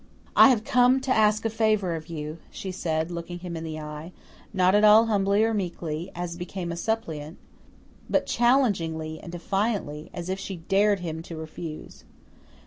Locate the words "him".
3.37-3.55, 11.01-11.21